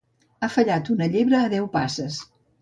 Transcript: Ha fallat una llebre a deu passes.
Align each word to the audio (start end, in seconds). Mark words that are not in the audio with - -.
Ha 0.45 0.47
fallat 0.53 0.89
una 0.93 1.09
llebre 1.17 1.39
a 1.41 1.53
deu 1.53 1.69
passes. 1.77 2.19